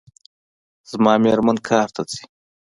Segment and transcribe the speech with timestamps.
[0.89, 2.21] زما میرمن کار ته ځي